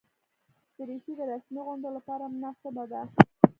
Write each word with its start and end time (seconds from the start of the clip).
دریشي 0.77 1.13
د 1.19 1.21
رسمي 1.31 1.61
غونډو 1.67 1.89
لپاره 1.97 2.23
مناسبه 2.33 2.83
ده. 2.91 3.01